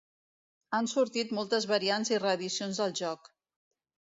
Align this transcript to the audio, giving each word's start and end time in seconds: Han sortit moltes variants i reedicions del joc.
Han 0.77 0.87
sortit 0.93 1.33
moltes 1.39 1.67
variants 1.73 2.11
i 2.15 2.19
reedicions 2.25 2.81
del 2.85 2.97
joc. 3.03 3.31